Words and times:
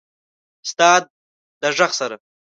ستا 0.69 0.89
د 1.61 1.63
ږغ 1.77 1.91
سره… 1.99 2.15